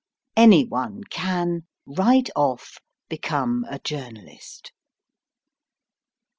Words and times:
Any 0.35 0.65
one 0.65 1.03
can, 1.03 1.67
right 1.85 2.27
off, 2.35 2.79
become 3.07 3.67
a 3.69 3.77
journalist. 3.77 4.71